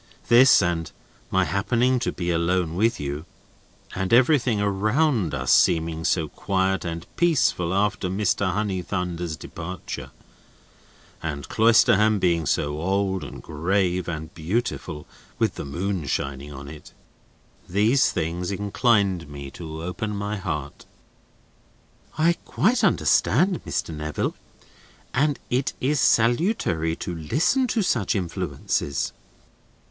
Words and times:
This—and 0.29 0.91
my 1.29 1.45
happening 1.45 1.99
to 1.99 2.11
be 2.11 2.31
alone 2.31 2.73
with 2.73 2.99
you—and 2.99 4.11
everything 4.11 4.59
around 4.59 5.35
us 5.35 5.51
seeming 5.51 6.03
so 6.05 6.27
quiet 6.27 6.83
and 6.83 7.05
peaceful 7.17 7.71
after 7.71 8.09
Mr. 8.09 8.51
Honeythunder's 8.51 9.37
departure—and 9.37 11.49
Cloisterham 11.49 12.17
being 12.17 12.47
so 12.47 12.81
old 12.81 13.23
and 13.23 13.43
grave 13.43 14.07
and 14.07 14.33
beautiful, 14.33 15.05
with 15.37 15.53
the 15.53 15.65
moon 15.65 16.07
shining 16.07 16.51
on 16.51 16.67
it—these 16.67 18.11
things 18.11 18.49
inclined 18.49 19.29
me 19.29 19.51
to 19.51 19.83
open 19.83 20.15
my 20.15 20.35
heart." 20.35 20.87
"I 22.17 22.37
quite 22.45 22.83
understand, 22.83 23.63
Mr. 23.65 23.93
Neville. 23.95 24.33
And 25.13 25.37
it 25.51 25.73
is 25.79 25.99
salutary 25.99 26.95
to 26.95 27.13
listen 27.13 27.67
to 27.67 27.83
such 27.83 28.15
influences." 28.15 29.13